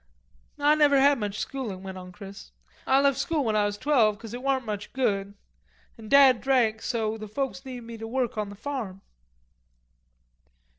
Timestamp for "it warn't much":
4.33-4.93